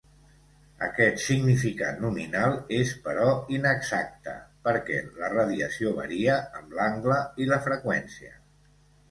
[0.85, 4.33] Aquest significat nominal és però inexacte
[4.69, 8.35] perquè la radiació varia amb l'angle i la freqüència.